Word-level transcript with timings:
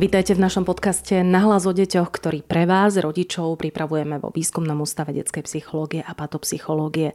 Vítajte 0.00 0.32
v 0.32 0.40
našom 0.40 0.64
podcaste 0.64 1.20
Nahlas 1.20 1.68
o 1.68 1.76
deťoch, 1.76 2.08
ktorý 2.08 2.40
pre 2.40 2.64
vás, 2.64 2.96
rodičov, 2.96 3.60
pripravujeme 3.60 4.16
vo 4.16 4.32
Výskumnom 4.32 4.80
ústave 4.80 5.12
detskej 5.12 5.44
psychológie 5.44 6.00
a 6.00 6.16
patopsychológie. 6.16 7.12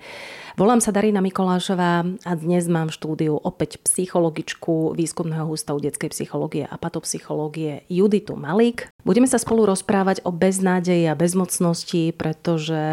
Volám 0.54 0.78
sa 0.78 0.94
Darina 0.94 1.18
Mikolášová 1.18 2.06
a 2.06 2.32
dnes 2.38 2.70
mám 2.70 2.94
v 2.94 2.98
štúdiu 3.02 3.34
opäť 3.42 3.82
psychologičku 3.82 4.94
Výskumného 4.94 5.50
ústavu 5.50 5.82
detskej 5.82 6.14
psychológie 6.14 6.70
a 6.70 6.78
patopsychológie 6.78 7.90
Juditu 7.90 8.38
Malík. 8.38 8.94
Budeme 9.02 9.26
sa 9.26 9.42
spolu 9.42 9.66
rozprávať 9.66 10.22
o 10.22 10.30
beznádeji 10.30 11.10
a 11.10 11.18
bezmocnosti, 11.18 12.14
pretože 12.14 12.86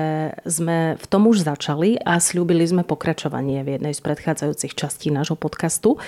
sme 0.48 0.97
v 0.97 1.05
tom 1.05 1.29
už 1.29 1.45
začali 1.45 2.01
a 2.01 2.17
slúbili 2.17 2.65
sme 2.65 2.81
pokračovanie 2.81 3.61
v 3.61 3.77
jednej 3.77 3.93
z 3.93 4.01
predchádzajúcich 4.01 4.73
častí 4.73 5.12
nášho 5.12 5.37
podcastu. 5.37 6.01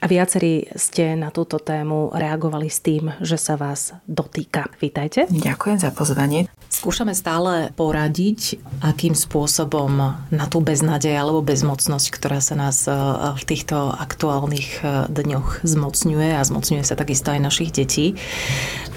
A 0.00 0.08
viacerí 0.08 0.64
ste 0.80 1.12
na 1.12 1.28
túto 1.28 1.60
tému 1.60 2.08
reagovali 2.16 2.72
s 2.72 2.80
tým, 2.80 3.12
že 3.20 3.36
sa 3.36 3.60
vás 3.60 3.92
dotýka. 4.08 4.72
Vítajte. 4.80 5.28
Ďakujem 5.28 5.76
za 5.76 5.92
pozvanie. 5.92 6.48
Skúšame 6.72 7.12
stále 7.12 7.68
poradiť, 7.76 8.56
akým 8.80 9.12
spôsobom 9.12 9.92
na 10.32 10.46
tú 10.48 10.64
beznádej 10.64 11.20
alebo 11.20 11.44
bezmocnosť, 11.44 12.06
ktorá 12.16 12.40
sa 12.40 12.56
nás 12.56 12.88
e, 12.88 12.96
v 13.36 13.44
týchto 13.44 13.92
aktuálnych 13.92 14.80
e, 14.80 15.12
dňoch 15.12 15.68
zmocňuje 15.68 16.32
a 16.32 16.48
zmocňuje 16.48 16.80
sa 16.80 16.96
takisto 16.96 17.36
aj 17.36 17.44
našich 17.44 17.68
detí. 17.68 18.16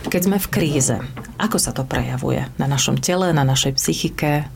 Keď 0.07 0.21
sme 0.23 0.37
v 0.39 0.47
kríze, 0.47 1.03
ako 1.35 1.59
sa 1.59 1.75
to 1.75 1.83
prejavuje 1.83 2.47
na 2.55 2.71
našom 2.71 2.95
tele, 2.95 3.35
na 3.35 3.43
našej 3.43 3.75
psychike? 3.75 4.47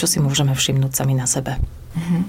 Čo 0.00 0.06
si 0.08 0.16
môžeme 0.16 0.56
všimnúť 0.56 0.96
sami 0.96 1.12
na 1.12 1.28
sebe? 1.28 1.60
Mm-hmm. 1.92 2.22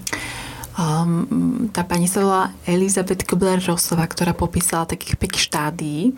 Um, 0.71 1.67
tá 1.75 1.83
pani 1.83 2.07
sa 2.07 2.23
volá 2.23 2.43
Elizabeth 2.63 3.27
Kubler-Rossová, 3.27 4.07
ktorá 4.07 4.31
popísala 4.31 4.87
takých 4.87 5.19
5 5.19 5.35
štádií. 5.35 6.15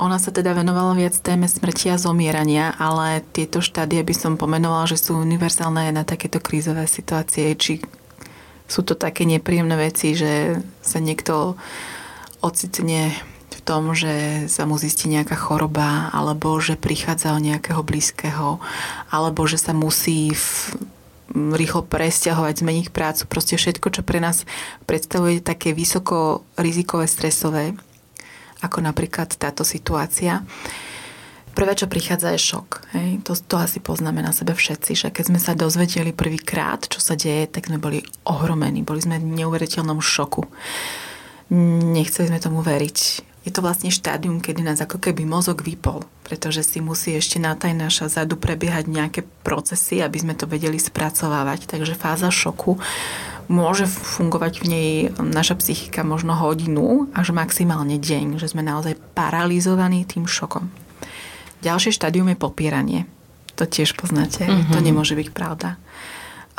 Ona 0.00 0.16
sa 0.16 0.32
teda 0.32 0.56
venovala 0.56 0.96
viac 0.96 1.20
téme 1.20 1.44
smrti 1.44 1.92
a 1.92 2.00
zomierania, 2.00 2.72
ale 2.80 3.20
tieto 3.36 3.60
štádie 3.60 4.00
by 4.00 4.14
som 4.16 4.40
pomenovala, 4.40 4.88
že 4.88 4.96
sú 4.96 5.20
univerzálne 5.20 5.92
na 5.92 6.08
takéto 6.08 6.40
krízové 6.40 6.88
situácie, 6.88 7.52
či 7.60 7.84
sú 8.70 8.80
to 8.86 8.96
také 8.96 9.28
nepríjemné 9.28 9.76
veci, 9.76 10.16
že 10.16 10.64
sa 10.80 10.96
niekto 10.96 11.60
ocitne 12.40 13.12
v 13.52 13.60
tom, 13.68 13.92
že 13.92 14.46
sa 14.48 14.64
mu 14.64 14.80
zistí 14.80 15.12
nejaká 15.12 15.36
choroba, 15.36 16.08
alebo 16.16 16.56
že 16.56 16.80
prichádza 16.80 17.36
o 17.36 17.42
nejakého 17.42 17.84
blízkeho, 17.84 18.62
alebo 19.12 19.44
že 19.44 19.60
sa 19.60 19.76
musí 19.76 20.32
v 20.32 20.46
rýchlo 21.34 21.86
presťahovať, 21.86 22.54
zmeniť 22.62 22.86
prácu, 22.90 23.22
proste 23.30 23.54
všetko, 23.54 23.86
čo 23.94 24.02
pre 24.02 24.18
nás 24.18 24.44
predstavuje 24.84 25.38
také 25.38 25.70
vysoko 25.70 26.42
rizikové, 26.58 27.06
stresové, 27.06 27.78
ako 28.60 28.82
napríklad 28.82 29.30
táto 29.38 29.62
situácia. 29.62 30.42
Prvé, 31.50 31.74
čo 31.74 31.90
prichádza, 31.90 32.30
je 32.34 32.40
šok. 32.40 32.68
Hej? 32.94 33.08
To, 33.26 33.34
to 33.34 33.58
asi 33.58 33.82
poznáme 33.82 34.22
na 34.22 34.30
sebe 34.30 34.54
všetci, 34.54 34.92
že 34.94 35.08
keď 35.10 35.24
sme 35.34 35.40
sa 35.42 35.58
dozvedeli 35.58 36.14
prvýkrát, 36.14 36.86
čo 36.86 37.02
sa 37.02 37.18
deje, 37.18 37.50
tak 37.50 37.66
sme 37.66 37.82
boli 37.82 38.06
ohromení, 38.22 38.86
boli 38.86 39.02
sme 39.02 39.18
v 39.18 39.34
neuveriteľnom 39.42 39.98
šoku. 39.98 40.46
Nechceli 41.90 42.30
sme 42.30 42.38
tomu 42.38 42.62
veriť 42.62 43.29
je 43.40 43.50
to 43.50 43.64
vlastne 43.64 43.88
štádium, 43.88 44.44
kedy 44.44 44.60
nás 44.60 44.84
ako 44.84 45.00
keby 45.00 45.24
mozog 45.24 45.64
vypol, 45.64 46.04
pretože 46.28 46.60
si 46.60 46.84
musí 46.84 47.16
ešte 47.16 47.40
na 47.40 47.56
taj 47.56 47.72
naša 47.72 48.12
zadu 48.12 48.36
prebiehať 48.36 48.84
nejaké 48.84 49.20
procesy, 49.40 50.04
aby 50.04 50.20
sme 50.20 50.36
to 50.36 50.44
vedeli 50.44 50.76
spracovávať. 50.76 51.64
Takže 51.64 51.96
fáza 51.96 52.28
šoku 52.28 52.76
môže 53.48 53.88
fungovať 53.88 54.60
v 54.60 54.66
nej 54.68 54.90
naša 55.16 55.56
psychika 55.56 56.04
možno 56.04 56.36
hodinu 56.36 57.08
až 57.16 57.32
maximálne 57.32 57.96
deň, 57.96 58.36
že 58.36 58.52
sme 58.52 58.60
naozaj 58.60 59.00
paralizovaní 59.16 60.04
tým 60.04 60.28
šokom. 60.28 60.68
Ďalšie 61.64 61.96
štádium 61.96 62.28
je 62.28 62.36
popieranie. 62.36 63.00
To 63.56 63.64
tiež 63.64 63.96
poznáte. 63.96 64.44
Mm-hmm. 64.44 64.72
To 64.72 64.78
nemôže 64.84 65.16
byť 65.16 65.28
pravda 65.32 65.80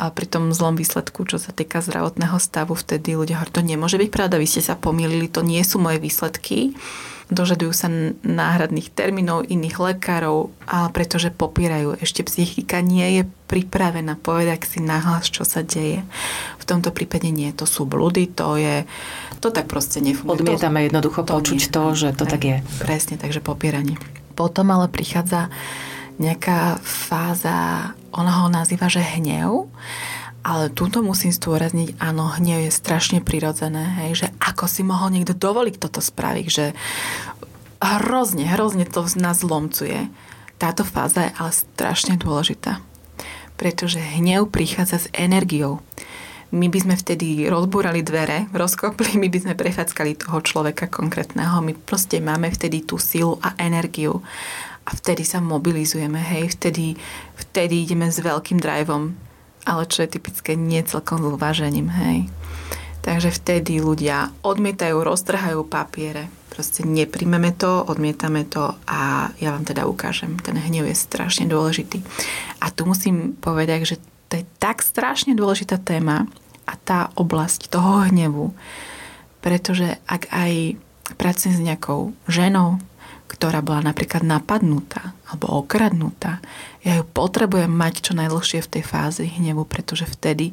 a 0.02 0.10
pri 0.10 0.26
tom 0.26 0.50
zlom 0.50 0.74
výsledku, 0.74 1.22
čo 1.30 1.38
sa 1.38 1.54
týka 1.54 1.78
zdravotného 1.78 2.34
stavu, 2.42 2.74
vtedy 2.74 3.14
ľudia 3.14 3.38
hovorí, 3.38 3.54
to 3.54 3.62
nemôže 3.62 4.02
byť 4.02 4.10
pravda, 4.10 4.42
vy 4.42 4.50
ste 4.50 4.58
sa 4.58 4.74
pomýlili, 4.74 5.30
to 5.30 5.46
nie 5.46 5.62
sú 5.62 5.78
moje 5.78 6.02
výsledky. 6.02 6.74
Dožadujú 7.30 7.70
sa 7.70 7.86
náhradných 8.26 8.90
termínov 8.90 9.46
iných 9.46 9.78
lekárov, 9.78 10.50
ale 10.66 10.90
pretože 10.90 11.30
popierajú. 11.30 12.02
Ešte 12.02 12.26
psychika 12.26 12.82
nie 12.82 13.22
je 13.22 13.22
pripravená 13.46 14.18
povedať 14.18 14.66
si 14.66 14.82
nahlas, 14.82 15.30
čo 15.30 15.46
sa 15.46 15.62
deje. 15.62 16.02
V 16.58 16.64
tomto 16.66 16.90
prípade 16.90 17.30
nie. 17.30 17.54
To 17.54 17.64
sú 17.64 17.86
blúdy, 17.86 18.26
to 18.26 18.58
je... 18.58 18.84
To 19.38 19.54
tak 19.54 19.70
proste 19.70 20.02
nefunguje. 20.02 20.44
Odmietame 20.44 20.90
jednoducho 20.90 21.24
to 21.24 21.38
počuť 21.40 21.60
nie. 21.62 21.70
to, 21.70 21.82
že 21.94 22.08
to 22.12 22.24
tak 22.26 22.42
je. 22.42 22.56
Presne, 22.82 23.16
takže 23.16 23.38
popieranie. 23.40 23.96
Potom 24.34 24.68
ale 24.74 24.90
prichádza 24.90 25.48
nejaká 26.20 26.80
fáza, 26.82 27.92
ona 28.12 28.44
ho 28.44 28.46
nazýva, 28.52 28.92
že 28.92 29.00
hnev, 29.00 29.68
ale 30.42 30.74
túto 30.74 31.06
musím 31.06 31.30
stôrazniť, 31.30 32.02
áno, 32.02 32.26
hnev 32.34 32.66
je 32.66 32.72
strašne 32.74 33.22
prirodzené, 33.22 34.02
hej, 34.04 34.26
že 34.26 34.28
ako 34.42 34.66
si 34.66 34.82
mohol 34.82 35.14
niekto 35.14 35.38
dovoliť 35.38 35.78
toto 35.78 36.02
spraviť, 36.02 36.46
že 36.50 36.74
hrozne, 37.78 38.46
hrozne 38.50 38.84
to 38.86 39.06
nás 39.18 39.42
zlomcuje. 39.42 40.10
Táto 40.58 40.82
fáza 40.82 41.30
je 41.30 41.32
ale 41.38 41.50
strašne 41.54 42.14
dôležitá, 42.18 42.82
pretože 43.54 43.98
hnev 43.98 44.50
prichádza 44.50 45.06
s 45.06 45.12
energiou. 45.14 45.82
My 46.52 46.68
by 46.68 46.78
sme 46.84 46.94
vtedy 47.00 47.48
rozbúrali 47.48 48.04
dvere, 48.04 48.44
rozkopli, 48.52 49.16
my 49.16 49.32
by 49.32 49.38
sme 49.40 49.54
prefackali 49.56 50.20
toho 50.20 50.44
človeka 50.44 50.84
konkrétneho. 50.84 51.64
My 51.64 51.72
proste 51.72 52.20
máme 52.20 52.52
vtedy 52.52 52.84
tú 52.84 53.00
silu 53.00 53.40
a 53.40 53.56
energiu 53.56 54.20
a 54.82 54.90
vtedy 54.92 55.22
sa 55.22 55.38
mobilizujeme, 55.38 56.18
hej, 56.18 56.58
vtedy, 56.58 56.98
vtedy 57.38 57.86
ideme 57.86 58.10
s 58.10 58.18
veľkým 58.18 58.58
driveom, 58.58 59.14
ale 59.62 59.82
čo 59.86 60.02
je 60.02 60.18
typické, 60.18 60.58
nie 60.58 60.82
celkom 60.82 61.22
s 61.22 61.26
uvážením, 61.38 61.88
hej. 61.90 62.18
Takže 63.02 63.34
vtedy 63.34 63.82
ľudia 63.82 64.30
odmietajú, 64.46 64.94
roztrhajú 65.02 65.66
papiere, 65.66 66.30
proste 66.50 66.86
nepríjmeme 66.86 67.50
to, 67.54 67.82
odmietame 67.82 68.46
to 68.46 68.78
a 68.86 69.32
ja 69.42 69.50
vám 69.50 69.66
teda 69.66 69.90
ukážem. 69.90 70.38
Ten 70.38 70.60
hnev 70.60 70.86
je 70.86 70.94
strašne 70.94 71.50
dôležitý. 71.50 71.98
A 72.62 72.70
tu 72.70 72.86
musím 72.86 73.34
povedať, 73.34 73.80
že 73.88 73.96
to 74.30 74.38
je 74.38 74.44
tak 74.62 74.84
strašne 74.86 75.34
dôležitá 75.34 75.82
téma 75.82 76.30
a 76.62 76.72
tá 76.78 77.10
oblasť 77.18 77.72
toho 77.72 78.06
hnevu, 78.06 78.54
pretože 79.42 79.98
ak 80.06 80.30
aj 80.30 80.78
pracujem 81.18 81.54
s 81.58 81.64
nejakou 81.64 82.14
ženou, 82.30 82.78
ktorá 83.32 83.64
bola 83.64 83.80
napríklad 83.80 84.20
napadnutá 84.20 85.16
alebo 85.32 85.64
okradnutá, 85.64 86.44
ja 86.84 87.00
ju 87.00 87.04
potrebujem 87.08 87.72
mať 87.72 88.04
čo 88.04 88.12
najdlhšie 88.12 88.60
v 88.60 88.72
tej 88.78 88.84
fáze 88.84 89.24
hnevu, 89.24 89.64
pretože 89.64 90.04
vtedy 90.04 90.52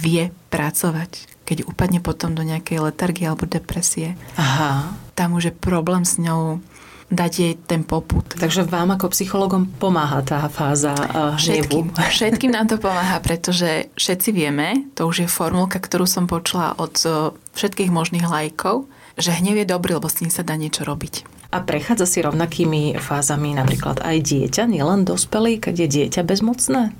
vie 0.00 0.32
pracovať. 0.48 1.28
Keď 1.44 1.68
upadne 1.68 2.00
potom 2.00 2.32
do 2.32 2.40
nejakej 2.40 2.88
letargie 2.88 3.28
alebo 3.28 3.44
depresie, 3.44 4.16
Aha. 4.40 4.96
tam 5.12 5.36
už 5.36 5.52
je 5.52 5.54
problém 5.54 6.08
s 6.08 6.16
ňou 6.16 6.64
dať 7.12 7.32
jej 7.36 7.54
ten 7.60 7.84
poput. 7.84 8.24
Takže 8.24 8.64
vám 8.64 8.96
ako 8.96 9.12
psychologom 9.12 9.68
pomáha 9.68 10.24
tá 10.24 10.48
fáza 10.48 10.96
uh, 10.96 11.36
všetkým, 11.36 11.92
všetkým 11.92 12.50
nám 12.56 12.66
to 12.72 12.80
pomáha, 12.80 13.20
pretože 13.20 13.92
všetci 13.94 14.32
vieme, 14.32 14.88
to 14.96 15.04
už 15.04 15.16
je 15.24 15.28
formulka, 15.28 15.76
ktorú 15.76 16.08
som 16.08 16.24
počula 16.24 16.72
od 16.80 16.96
uh, 17.04 17.36
všetkých 17.54 17.92
možných 17.92 18.24
lajkov, 18.24 18.88
že 19.20 19.36
hnev 19.36 19.62
je 19.62 19.66
dobrý, 19.68 20.00
lebo 20.00 20.08
s 20.08 20.24
ním 20.24 20.32
sa 20.32 20.42
dá 20.42 20.56
niečo 20.56 20.82
robiť. 20.82 21.33
A 21.54 21.62
prechádza 21.62 22.10
si 22.10 22.18
rovnakými 22.18 22.98
fázami 22.98 23.54
napríklad 23.54 24.02
aj 24.02 24.26
dieťa, 24.26 24.66
nielen 24.66 25.06
dospelý, 25.06 25.62
keď 25.62 25.86
je 25.86 25.88
dieťa 26.02 26.26
bezmocné? 26.26 26.90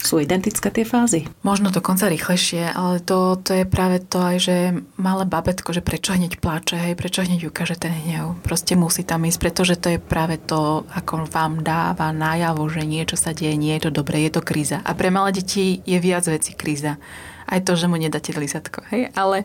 Sú 0.00 0.22
identické 0.22 0.70
tie 0.70 0.86
fázy? 0.86 1.26
Možno 1.42 1.68
dokonca 1.74 2.08
rýchlejšie, 2.08 2.70
ale 2.70 3.02
to, 3.04 3.36
to 3.36 3.52
je 3.52 3.64
práve 3.66 3.98
to 4.00 4.22
aj, 4.22 4.36
že 4.38 4.56
malé 4.94 5.26
babetko, 5.26 5.74
že 5.74 5.82
prečo 5.82 6.14
hneď 6.14 6.38
pláče, 6.38 6.78
hej, 6.78 6.94
prečo 6.94 7.20
hneď 7.20 7.50
ukáže 7.50 7.76
ten 7.76 7.92
hnev. 7.92 8.38
Proste 8.46 8.78
musí 8.78 9.02
tam 9.02 9.26
ísť, 9.26 9.42
pretože 9.42 9.74
to 9.76 9.92
je 9.92 9.98
práve 10.00 10.38
to, 10.38 10.86
ako 10.94 11.26
vám 11.28 11.66
dáva 11.66 12.14
najavo, 12.14 12.64
že 12.70 12.86
niečo 12.86 13.18
sa 13.18 13.34
deje, 13.34 13.58
nie 13.58 13.74
je 13.76 13.90
to 13.90 14.00
dobré, 14.00 14.22
je 14.24 14.38
to 14.38 14.42
kríza. 14.46 14.80
A 14.86 14.94
pre 14.94 15.10
malé 15.12 15.36
deti 15.36 15.82
je 15.82 15.98
viac 15.98 16.24
vecí 16.30 16.54
kríza. 16.54 16.96
Aj 17.44 17.60
to, 17.60 17.74
že 17.74 17.90
mu 17.90 17.98
nedáte 17.98 18.30
lisatko, 18.32 18.86
hej, 18.94 19.10
ale 19.18 19.44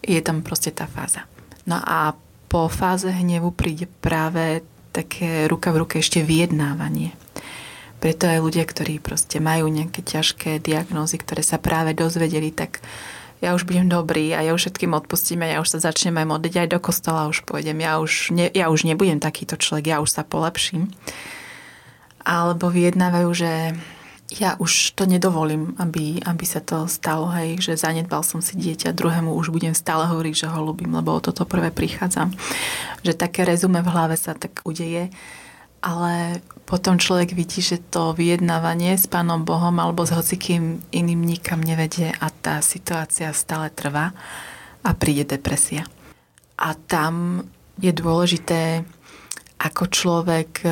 je 0.00 0.18
tam 0.24 0.40
proste 0.40 0.72
tá 0.72 0.88
fáza. 0.88 1.28
No 1.68 1.76
a 1.76 2.16
po 2.50 2.66
fáze 2.66 3.06
hnevu 3.06 3.54
príde 3.54 3.86
práve 3.86 4.66
také 4.90 5.46
ruka 5.46 5.70
v 5.70 5.86
ruke 5.86 6.02
ešte 6.02 6.26
vyjednávanie. 6.26 7.14
Preto 8.02 8.26
aj 8.26 8.42
ľudia, 8.42 8.66
ktorí 8.66 8.98
proste 8.98 9.38
majú 9.38 9.70
nejaké 9.70 10.02
ťažké 10.02 10.58
diagnózy, 10.58 11.22
ktoré 11.22 11.46
sa 11.46 11.62
práve 11.62 11.94
dozvedeli, 11.94 12.50
tak 12.50 12.82
ja 13.38 13.54
už 13.54 13.70
budem 13.70 13.86
dobrý 13.86 14.34
a 14.34 14.42
ja 14.42 14.50
už 14.50 14.66
všetkým 14.66 14.92
odpustím 14.98 15.46
a 15.46 15.52
ja 15.52 15.58
už 15.62 15.78
sa 15.78 15.92
začnem 15.92 16.18
aj 16.18 16.26
modliť 16.26 16.54
aj 16.66 16.68
do 16.74 16.78
kostola 16.82 17.30
už 17.30 17.46
pôjdem. 17.46 17.78
Ja 17.78 18.02
už, 18.02 18.34
ne, 18.34 18.50
ja 18.50 18.66
už 18.66 18.82
nebudem 18.82 19.22
takýto 19.22 19.54
človek, 19.54 19.94
ja 19.94 20.02
už 20.02 20.10
sa 20.10 20.26
polepším. 20.26 20.90
Alebo 22.20 22.68
vyjednávajú, 22.68 23.30
že 23.32 23.78
ja 24.30 24.54
už 24.62 24.94
to 24.94 25.10
nedovolím, 25.10 25.74
aby, 25.82 26.22
aby 26.22 26.44
sa 26.46 26.62
to 26.62 26.86
stalo, 26.86 27.26
hej, 27.34 27.58
že 27.58 27.74
zanedbal 27.74 28.22
som 28.22 28.38
si 28.38 28.54
dieťa, 28.54 28.94
druhému 28.94 29.34
už 29.34 29.50
budem 29.50 29.74
stále 29.74 30.06
hovoriť, 30.06 30.46
že 30.46 30.50
ho 30.50 30.60
ľúbim, 30.62 30.94
lebo 30.94 31.18
o 31.18 31.24
toto 31.24 31.42
prvé 31.42 31.74
prichádzam. 31.74 32.30
Že 33.02 33.18
také 33.18 33.42
rezume 33.42 33.82
v 33.82 33.90
hlave 33.90 34.14
sa 34.14 34.38
tak 34.38 34.62
udeje, 34.62 35.10
ale 35.82 36.44
potom 36.62 37.00
človek 37.00 37.34
vidí, 37.34 37.58
že 37.58 37.82
to 37.82 38.14
vyjednávanie 38.14 38.94
s 38.94 39.10
Pánom 39.10 39.42
Bohom 39.42 39.74
alebo 39.82 40.06
s 40.06 40.14
hocikým 40.14 40.78
iným 40.94 41.26
nikam 41.26 41.58
nevedie 41.58 42.14
a 42.14 42.30
tá 42.30 42.62
situácia 42.62 43.34
stále 43.34 43.72
trvá 43.74 44.14
a 44.86 44.90
príde 44.94 45.26
depresia. 45.26 45.88
A 46.60 46.76
tam 46.76 47.42
je 47.80 47.90
dôležité, 47.90 48.84
ako 49.58 49.88
človek 49.88 50.62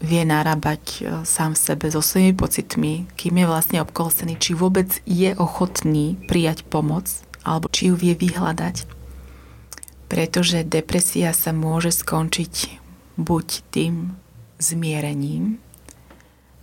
vie 0.00 0.24
narábať 0.24 0.82
e, 0.82 1.00
sám 1.28 1.52
v 1.52 1.60
sebe 1.60 1.86
so 1.92 2.00
svojimi 2.00 2.32
pocitmi, 2.32 2.92
kým 3.14 3.34
je 3.36 3.46
vlastne 3.46 3.78
obkolesený, 3.84 4.40
či 4.40 4.56
vôbec 4.56 4.88
je 5.04 5.36
ochotný 5.36 6.16
prijať 6.24 6.64
pomoc, 6.64 7.06
alebo 7.44 7.68
či 7.68 7.92
ju 7.92 7.94
vie 7.94 8.16
vyhľadať. 8.16 8.88
Pretože 10.08 10.66
depresia 10.66 11.36
sa 11.36 11.52
môže 11.52 11.92
skončiť 11.92 12.80
buď 13.20 13.46
tým 13.70 14.16
zmierením 14.56 15.60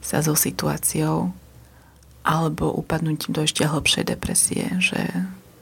sa 0.01 0.25
so 0.25 0.33
situáciou, 0.33 1.31
alebo 2.27 2.73
upadnúť 2.73 3.31
do 3.31 3.45
ešte 3.45 3.63
hlbšej 3.63 4.03
depresie, 4.11 4.65
že 4.83 4.99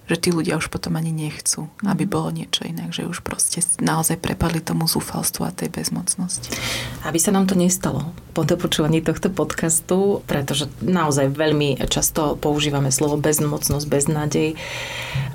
že 0.05 0.15
tí 0.21 0.29
ľudia 0.29 0.61
už 0.61 0.69
potom 0.69 0.93
ani 0.97 1.09
nechcú, 1.09 1.65
aby 1.81 2.05
mhm. 2.05 2.11
bolo 2.11 2.29
niečo 2.29 2.61
inak, 2.65 2.93
že 2.93 3.09
už 3.09 3.25
proste 3.25 3.61
naozaj 3.81 4.21
prepadli 4.21 4.61
tomu 4.61 4.85
zúfalstvu 4.85 5.41
a 5.45 5.55
tej 5.55 5.73
bezmocnosti. 5.73 6.53
Aby 7.05 7.17
sa 7.17 7.33
nám 7.33 7.49
to 7.49 7.57
nestalo 7.57 8.13
po 8.35 8.43
dopočúvaní 8.43 8.99
tohto 8.99 9.31
podcastu, 9.31 10.19
pretože 10.27 10.67
naozaj 10.83 11.31
veľmi 11.31 11.79
často 11.87 12.35
používame 12.35 12.91
slovo 12.91 13.15
bezmocnosť, 13.15 13.85
beznádej 13.87 14.59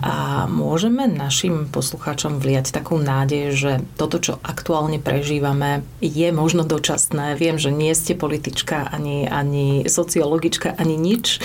a 0.04 0.44
môžeme 0.44 1.08
našim 1.08 1.68
poslucháčom 1.72 2.40
vliať 2.40 2.72
takú 2.76 3.00
nádej, 3.00 3.56
že 3.56 3.72
toto, 3.96 4.20
čo 4.20 4.36
aktuálne 4.44 5.00
prežívame, 5.00 5.80
je 6.04 6.28
možno 6.28 6.64
dočasné. 6.64 7.40
Viem, 7.40 7.56
že 7.56 7.72
nie 7.72 7.92
ste 7.96 8.12
politička, 8.12 8.92
ani, 8.92 9.24
ani 9.24 9.88
sociologička, 9.88 10.76
ani 10.76 11.00
nič 11.00 11.40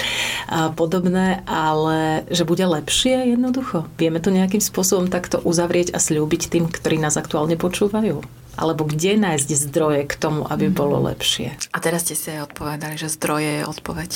podobné, 0.76 1.40
ale 1.48 2.28
že 2.28 2.44
bude 2.44 2.68
lepšie 2.68 3.15
je 3.16 3.34
jednoducho. 3.34 3.88
Vieme 3.96 4.20
to 4.20 4.34
nejakým 4.34 4.60
spôsobom 4.60 5.08
takto 5.08 5.40
uzavrieť 5.40 5.96
a 5.96 6.00
slúbiť 6.04 6.52
tým, 6.52 6.68
ktorí 6.68 7.00
nás 7.00 7.16
aktuálne 7.16 7.56
počúvajú? 7.56 8.20
Alebo 8.56 8.88
kde 8.88 9.20
nájsť 9.20 9.50
zdroje 9.68 10.08
k 10.08 10.16
tomu, 10.16 10.48
aby 10.48 10.72
mm. 10.72 10.76
bolo 10.76 11.00
lepšie? 11.12 11.56
A 11.76 11.78
teraz 11.84 12.08
ste 12.08 12.16
si 12.16 12.32
aj 12.32 12.52
odpovedali, 12.52 12.96
že 12.96 13.12
zdroje 13.12 13.64
je 13.64 13.64
odpoveď. 13.68 14.12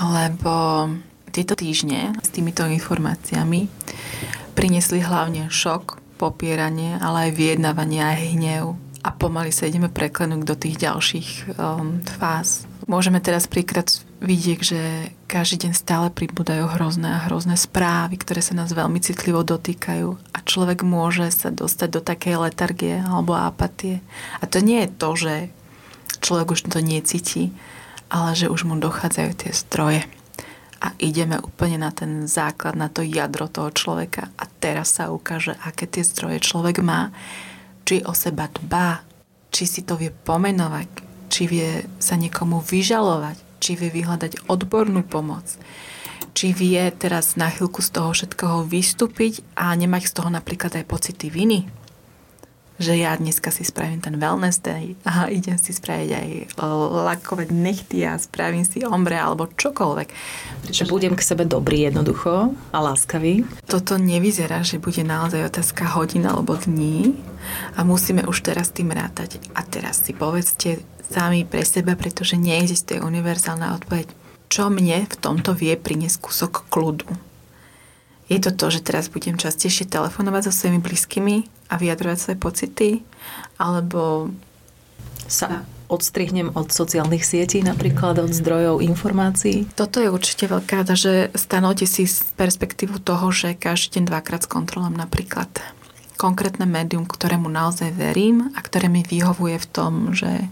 Lebo 0.00 0.52
tieto 1.32 1.56
týždne 1.56 2.16
s 2.20 2.28
týmito 2.28 2.64
informáciami 2.64 3.68
priniesli 4.52 5.00
hlavne 5.00 5.48
šok, 5.48 6.00
popieranie, 6.20 7.00
ale 7.00 7.28
aj 7.28 7.36
vyjednávanie 7.36 8.00
aj 8.04 8.20
hnev. 8.36 8.64
A 9.02 9.10
pomaly 9.10 9.50
sa 9.50 9.66
ideme 9.66 9.90
preklenúť 9.90 10.42
do 10.46 10.54
tých 10.54 10.78
ďalších 10.78 11.58
um, 11.58 11.98
fáz. 12.06 12.70
Môžeme 12.86 13.18
teraz 13.18 13.50
príklad 13.50 13.90
vidieť, 14.22 14.58
že 14.62 15.10
každý 15.32 15.64
deň 15.64 15.72
stále 15.72 16.08
pribúdajú 16.12 16.68
hrozné 16.76 17.16
a 17.16 17.24
hrozné 17.24 17.56
správy, 17.56 18.20
ktoré 18.20 18.44
sa 18.44 18.52
nás 18.52 18.68
veľmi 18.68 19.00
citlivo 19.00 19.40
dotýkajú 19.40 20.36
a 20.36 20.38
človek 20.44 20.84
môže 20.84 21.32
sa 21.32 21.48
dostať 21.48 21.88
do 21.88 22.04
takej 22.04 22.36
letargie 22.36 23.00
alebo 23.00 23.32
apatie. 23.32 24.04
A 24.38 24.44
to 24.44 24.60
nie 24.60 24.84
je 24.84 24.92
to, 24.92 25.08
že 25.16 25.34
človek 26.20 26.52
už 26.52 26.68
to 26.68 26.84
necíti, 26.84 27.48
ale 28.12 28.36
že 28.36 28.52
už 28.52 28.68
mu 28.68 28.76
dochádzajú 28.76 29.30
tie 29.32 29.52
stroje. 29.56 30.04
A 30.84 30.92
ideme 31.00 31.40
úplne 31.40 31.80
na 31.80 31.88
ten 31.96 32.28
základ, 32.28 32.76
na 32.76 32.92
to 32.92 33.00
jadro 33.00 33.48
toho 33.48 33.72
človeka. 33.72 34.28
A 34.36 34.44
teraz 34.44 35.00
sa 35.00 35.08
ukáže, 35.08 35.56
aké 35.64 35.88
tie 35.88 36.04
zdroje 36.04 36.44
človek 36.44 36.84
má. 36.84 37.08
Či 37.88 38.04
o 38.04 38.12
seba 38.12 38.52
dbá, 38.52 39.00
či 39.48 39.64
si 39.64 39.80
to 39.80 39.96
vie 39.96 40.12
pomenovať, 40.12 40.88
či 41.32 41.48
vie 41.48 41.88
sa 41.96 42.20
niekomu 42.20 42.60
vyžalovať, 42.60 43.51
či 43.62 43.78
vie 43.78 43.94
vyhľadať 43.94 44.50
odbornú 44.50 45.06
pomoc, 45.06 45.46
či 46.34 46.50
vie 46.50 46.82
teraz 46.98 47.38
na 47.38 47.46
chvíľku 47.46 47.78
z 47.78 47.94
toho 47.94 48.10
všetkoho 48.10 48.66
vystúpiť 48.66 49.46
a 49.54 49.70
nemať 49.78 50.10
z 50.10 50.12
toho 50.18 50.28
napríklad 50.34 50.74
aj 50.74 50.90
pocity 50.90 51.30
viny. 51.30 51.70
Že 52.82 52.98
ja 52.98 53.14
dneska 53.14 53.54
si 53.54 53.62
spravím 53.62 54.02
ten 54.02 54.18
wellness 54.18 54.58
day 54.58 54.98
a 55.06 55.30
idem 55.30 55.54
si 55.54 55.70
spraviť 55.70 56.10
aj 56.10 56.28
lakovať 57.06 57.54
nechty 57.54 58.02
a 58.02 58.18
spravím 58.18 58.66
si 58.66 58.82
ombre 58.82 59.14
alebo 59.14 59.46
čokoľvek. 59.46 60.08
Že 60.66 60.90
budem 60.90 61.14
k 61.14 61.22
sebe 61.22 61.46
dobrý 61.46 61.86
jednoducho 61.86 62.50
a 62.74 62.78
láskavý. 62.82 63.46
Toto 63.70 64.00
nevyzerá, 64.02 64.66
že 64.66 64.82
bude 64.82 65.06
naozaj 65.06 65.46
otázka 65.46 65.94
hodín 65.94 66.26
alebo 66.26 66.58
dní 66.58 67.14
a 67.78 67.86
musíme 67.86 68.26
už 68.26 68.50
teraz 68.50 68.74
tým 68.74 68.90
rátať. 68.90 69.38
A 69.54 69.62
teraz 69.62 70.02
si 70.02 70.10
povedzte, 70.10 70.82
sami 71.12 71.44
pre 71.44 71.60
seba, 71.62 71.92
pretože 71.92 72.40
neexistuje 72.40 73.04
univerzálna 73.04 73.76
odpoveď. 73.76 74.08
Čo 74.48 74.72
mne 74.72 75.04
v 75.04 75.16
tomto 75.20 75.52
vie 75.52 75.76
priniesť 75.76 76.18
kúsok 76.24 76.64
kľudu? 76.72 77.08
Je 78.32 78.40
to 78.40 78.48
to, 78.48 78.72
že 78.72 78.80
teraz 78.88 79.12
budem 79.12 79.36
častejšie 79.36 79.84
telefonovať 79.92 80.48
so 80.48 80.52
svojimi 80.52 80.80
blízkymi 80.80 81.36
a 81.68 81.76
vyjadrovať 81.76 82.16
svoje 82.16 82.38
pocity? 82.40 82.88
Alebo 83.60 84.32
sa 85.28 85.68
odstrihnem 85.92 86.56
od 86.56 86.72
sociálnych 86.72 87.20
sietí, 87.20 87.60
napríklad 87.60 88.24
od 88.24 88.32
zdrojov 88.32 88.80
informácií? 88.80 89.68
Toto 89.76 90.00
je 90.00 90.08
určite 90.08 90.48
veľká 90.48 90.80
rada, 90.80 90.96
že 90.96 91.28
stanovte 91.36 91.84
si 91.84 92.08
perspektívu 92.40 92.96
toho, 93.04 93.28
že 93.28 93.52
každý 93.52 94.00
deň 94.00 94.04
dvakrát 94.08 94.48
skontrolujem 94.48 94.96
napríklad 94.96 95.52
konkrétne 96.16 96.64
médium, 96.64 97.04
ktorému 97.04 97.52
naozaj 97.52 97.92
verím 97.92 98.48
a 98.56 98.60
ktoré 98.64 98.88
mi 98.88 99.04
vyhovuje 99.04 99.60
v 99.60 99.66
tom, 99.68 99.92
že 100.16 100.48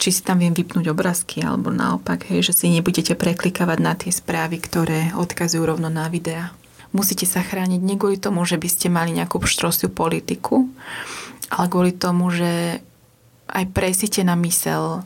či 0.00 0.16
si 0.16 0.24
tam 0.24 0.40
viem 0.40 0.56
vypnúť 0.56 0.88
obrázky, 0.88 1.44
alebo 1.44 1.68
naopak, 1.68 2.24
hej, 2.32 2.50
že 2.50 2.56
si 2.56 2.72
nebudete 2.72 3.12
preklikávať 3.12 3.78
na 3.84 3.92
tie 3.92 4.08
správy, 4.08 4.56
ktoré 4.56 5.12
odkazujú 5.12 5.60
rovno 5.60 5.92
na 5.92 6.08
videá. 6.08 6.56
Musíte 6.96 7.28
sa 7.28 7.44
chrániť 7.44 7.78
nie 7.84 8.00
kvôli 8.00 8.16
tomu, 8.16 8.42
že 8.48 8.56
by 8.56 8.68
ste 8.72 8.88
mali 8.88 9.12
nejakú 9.12 9.36
pštrosiu 9.38 9.92
politiku, 9.92 10.66
ale 11.52 11.68
kvôli 11.68 11.92
tomu, 11.92 12.32
že 12.32 12.80
aj 13.50 13.76
presite 13.76 14.24
na 14.24 14.34
mysel 14.40 15.04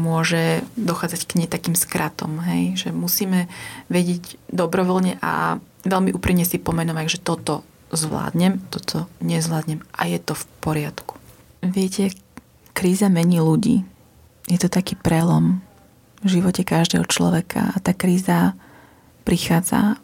môže 0.00 0.64
dochádzať 0.80 1.20
k 1.28 1.36
nej 1.42 1.48
takým 1.50 1.76
skratom, 1.76 2.40
hej? 2.48 2.80
že 2.80 2.88
musíme 2.96 3.46
vedieť 3.92 4.40
dobrovoľne 4.48 5.20
a 5.20 5.60
veľmi 5.84 6.16
úprimne 6.16 6.48
si 6.48 6.56
pomenovať, 6.56 7.18
že 7.18 7.20
toto 7.20 7.60
zvládnem, 7.92 8.62
toto 8.72 9.06
nezvládnem 9.20 9.84
a 9.92 10.02
je 10.08 10.18
to 10.18 10.32
v 10.32 10.44
poriadku. 10.64 11.14
Viete, 11.60 12.14
kríza 12.72 13.10
mení 13.12 13.42
ľudí 13.42 13.93
je 14.48 14.58
to 14.60 14.68
taký 14.68 14.96
prelom 14.98 15.64
v 16.24 16.40
živote 16.40 16.64
každého 16.64 17.04
človeka 17.08 17.72
a 17.72 17.76
tá 17.80 17.92
kríza 17.92 18.56
prichádza 19.24 20.00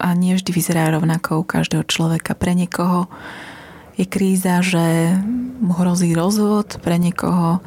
a 0.00 0.08
nevždy 0.16 0.50
vyzerá 0.52 0.90
rovnako 0.92 1.40
u 1.40 1.44
každého 1.44 1.84
človeka. 1.86 2.34
Pre 2.34 2.52
niekoho 2.52 3.06
je 3.96 4.08
kríza, 4.08 4.64
že 4.64 5.16
mu 5.60 5.76
hrozí 5.76 6.16
rozvod, 6.16 6.80
pre 6.80 6.96
niekoho 6.96 7.60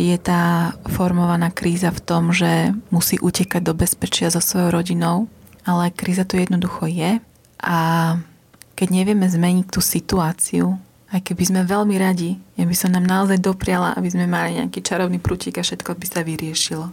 je 0.00 0.16
tá 0.16 0.74
formovaná 0.88 1.52
kríza 1.52 1.92
v 1.92 2.00
tom, 2.00 2.32
že 2.32 2.72
musí 2.88 3.20
utekať 3.20 3.60
do 3.60 3.76
bezpečia 3.76 4.32
so 4.32 4.40
svojou 4.40 4.80
rodinou, 4.80 5.28
ale 5.68 5.92
kríza 5.92 6.24
tu 6.24 6.40
jednoducho 6.40 6.88
je 6.88 7.20
a 7.60 7.78
keď 8.72 8.88
nevieme 8.88 9.28
zmeniť 9.28 9.66
tú 9.68 9.84
situáciu, 9.84 10.80
aj 11.10 11.20
keby 11.26 11.42
sme 11.42 11.60
veľmi 11.66 11.98
radi, 11.98 12.38
ja 12.54 12.62
by 12.62 12.76
som 12.76 12.94
nám 12.94 13.02
naozaj 13.02 13.42
dopriala, 13.42 13.98
aby 13.98 14.06
sme 14.14 14.30
mali 14.30 14.62
nejaký 14.62 14.78
čarovný 14.78 15.18
prútik 15.18 15.58
a 15.58 15.66
všetko 15.66 15.98
by 15.98 16.06
sa 16.06 16.22
vyriešilo. 16.22 16.86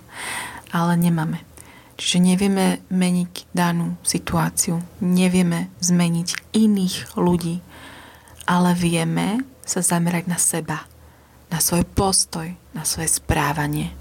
Ale 0.73 0.97
nemáme. 0.97 1.45
Čiže 1.97 2.21
nevieme 2.21 2.81
meniť 2.89 3.53
danú 3.53 3.97
situáciu, 4.01 4.81
nevieme 5.01 5.69
zmeniť 5.81 6.53
iných 6.53 7.17
ľudí, 7.17 7.61
ale 8.45 8.73
vieme 8.77 9.41
sa 9.65 9.81
zamerať 9.81 10.25
na 10.29 10.37
seba, 10.37 10.77
na 11.49 11.57
svoj 11.57 11.85
postoj, 11.85 12.49
na 12.73 12.85
svoje 12.85 13.09
správanie. 13.17 13.93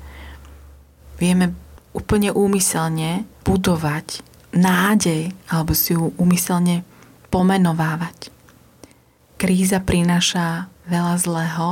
Vieme 1.17 1.57
úplne 1.97 2.33
úmyselne 2.33 3.25
budovať 3.45 4.21
nádej 4.53 5.33
alebo 5.49 5.73
si 5.73 5.97
ju 5.97 6.13
úmyselne 6.21 6.85
pomenovávať 7.33 8.36
kríza 9.37 9.81
prináša 9.81 10.69
veľa 10.89 11.15
zlého, 11.21 11.69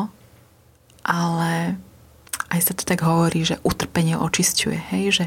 ale 1.04 1.76
aj 2.52 2.60
sa 2.60 2.72
to 2.76 2.84
tak 2.86 3.04
hovorí, 3.04 3.44
že 3.44 3.60
utrpenie 3.64 4.16
očisťuje, 4.16 4.78
hej, 4.94 5.04
že 5.10 5.24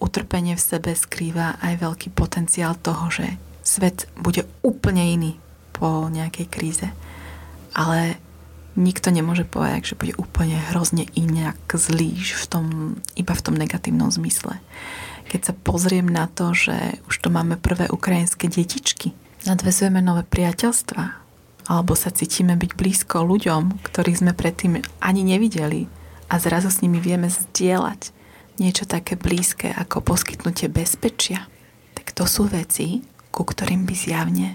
utrpenie 0.00 0.54
v 0.54 0.62
sebe 0.62 0.92
skrýva 0.92 1.56
aj 1.64 1.80
veľký 1.80 2.12
potenciál 2.12 2.76
toho, 2.76 3.08
že 3.08 3.40
svet 3.64 4.06
bude 4.20 4.44
úplne 4.60 5.02
iný 5.02 5.32
po 5.72 6.06
nejakej 6.12 6.46
kríze. 6.52 6.88
Ale 7.74 8.20
nikto 8.76 9.10
nemôže 9.10 9.48
povedať, 9.48 9.94
že 9.94 9.98
bude 9.98 10.14
úplne 10.20 10.60
hrozne 10.70 11.08
inak 11.16 11.58
zlý 11.72 12.14
v 12.14 12.44
tom, 12.46 12.66
iba 13.18 13.34
v 13.34 13.44
tom 13.44 13.54
negatívnom 13.56 14.12
zmysle. 14.12 14.60
Keď 15.32 15.40
sa 15.40 15.54
pozriem 15.56 16.06
na 16.06 16.28
to, 16.28 16.52
že 16.52 17.00
už 17.08 17.24
to 17.24 17.32
máme 17.32 17.56
prvé 17.58 17.88
ukrajinské 17.88 18.46
detičky, 18.46 19.16
nadvezujeme 19.48 20.04
nové 20.04 20.22
priateľstva, 20.28 21.23
alebo 21.68 21.96
sa 21.96 22.12
cítime 22.12 22.56
byť 22.56 22.76
blízko 22.76 23.24
ľuďom, 23.24 23.84
ktorých 23.84 24.20
sme 24.20 24.32
predtým 24.36 24.84
ani 25.00 25.22
nevideli 25.24 25.88
a 26.28 26.36
zrazu 26.40 26.68
s 26.72 26.80
nimi 26.84 27.00
vieme 27.00 27.28
zdieľať 27.28 28.12
niečo 28.60 28.86
také 28.86 29.18
blízke 29.18 29.72
ako 29.74 30.04
poskytnutie 30.04 30.70
bezpečia, 30.70 31.50
tak 31.98 32.14
to 32.14 32.28
sú 32.28 32.46
veci, 32.46 33.02
ku 33.34 33.42
ktorým 33.42 33.82
by 33.82 33.94
zjavne 33.94 34.48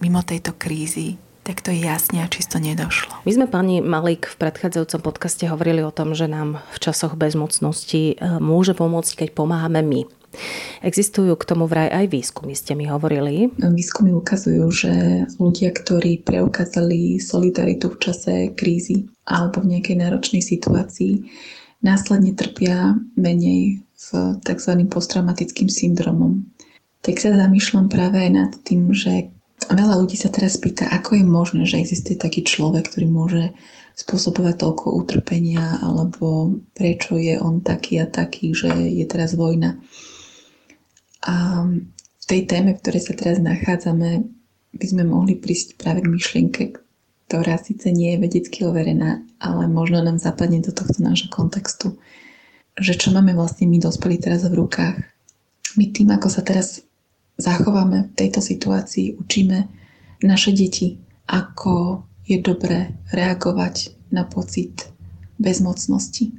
mimo 0.00 0.20
tejto 0.20 0.52
krízy 0.56 1.16
tak 1.46 1.62
to 1.62 1.70
jasne 1.70 2.26
a 2.26 2.26
čisto 2.26 2.58
nedošlo. 2.58 3.22
My 3.22 3.30
sme 3.30 3.46
pani 3.46 3.78
Malik 3.78 4.26
v 4.26 4.34
predchádzajúcom 4.34 4.98
podcaste 4.98 5.46
hovorili 5.46 5.78
o 5.86 5.94
tom, 5.94 6.10
že 6.10 6.26
nám 6.26 6.58
v 6.74 6.78
časoch 6.82 7.14
bezmocnosti 7.14 8.18
e, 8.18 8.42
môže 8.42 8.74
pomôcť, 8.74 9.14
keď 9.14 9.28
pomáhame 9.30 9.78
my. 9.78 10.10
Existujú 10.82 11.34
k 11.38 11.48
tomu 11.48 11.64
vraj 11.66 11.88
aj 11.90 12.06
výskumy, 12.12 12.52
ste 12.52 12.76
mi 12.78 12.86
hovorili. 12.86 13.50
Výskumy 13.58 14.12
ukazujú, 14.14 14.64
že 14.70 14.92
ľudia, 15.40 15.72
ktorí 15.72 16.22
preukázali 16.22 17.18
solidaritu 17.18 17.92
v 17.92 18.00
čase 18.00 18.34
krízy 18.52 19.08
alebo 19.26 19.64
v 19.64 19.76
nejakej 19.76 19.96
náročnej 20.00 20.42
situácii, 20.42 21.26
následne 21.82 22.32
trpia 22.32 22.94
menej 23.18 23.82
v 23.96 24.08
tzv. 24.44 24.72
posttraumatickým 24.86 25.66
syndromom. 25.66 26.46
Tak 27.02 27.22
sa 27.22 27.34
zamýšľam 27.34 27.86
práve 27.86 28.18
aj 28.22 28.30
nad 28.34 28.52
tým, 28.66 28.90
že 28.90 29.30
Veľa 29.66 29.98
ľudí 29.98 30.14
sa 30.14 30.30
teraz 30.30 30.60
pýta, 30.60 30.86
ako 30.86 31.18
je 31.18 31.24
možné, 31.26 31.62
že 31.66 31.82
existuje 31.82 32.14
taký 32.14 32.46
človek, 32.46 32.86
ktorý 32.86 33.06
môže 33.10 33.44
spôsobovať 33.96 34.54
toľko 34.60 34.86
utrpenia, 34.94 35.80
alebo 35.80 36.54
prečo 36.76 37.16
je 37.16 37.40
on 37.40 37.64
taký 37.64 37.98
a 37.98 38.06
taký, 38.06 38.52
že 38.52 38.68
je 38.70 39.04
teraz 39.08 39.32
vojna. 39.34 39.80
A 41.26 41.66
v 42.22 42.24
tej 42.24 42.46
téme, 42.46 42.74
v 42.74 42.80
ktorej 42.80 43.02
sa 43.10 43.14
teraz 43.18 43.42
nachádzame, 43.42 44.24
by 44.76 44.86
sme 44.86 45.02
mohli 45.02 45.34
prísť 45.34 45.74
práve 45.74 46.04
k 46.04 46.12
myšlienke, 46.12 46.62
ktorá 47.26 47.58
síce 47.58 47.90
nie 47.90 48.14
je 48.14 48.22
vedecky 48.22 48.62
overená, 48.62 49.26
ale 49.42 49.66
možno 49.66 49.98
nám 50.04 50.22
zapadne 50.22 50.62
do 50.62 50.70
tohto 50.70 51.02
nášho 51.02 51.26
kontextu, 51.26 51.98
že 52.78 52.94
čo 52.94 53.10
máme 53.10 53.34
vlastne 53.34 53.66
my 53.66 53.82
dospelí 53.82 54.22
teraz 54.22 54.46
v 54.46 54.54
rukách. 54.62 55.02
My 55.74 55.90
tým, 55.90 56.12
ako 56.14 56.28
sa 56.30 56.46
teraz 56.46 56.86
zachováme 57.40 58.12
v 58.12 58.14
tejto 58.16 58.40
situácii, 58.40 59.18
učíme 59.18 59.66
naše 60.22 60.54
deti, 60.54 61.00
ako 61.26 62.04
je 62.24 62.38
dobré 62.40 62.94
reagovať 63.10 63.96
na 64.14 64.24
pocit 64.24 64.88
bezmocnosti. 65.36 66.32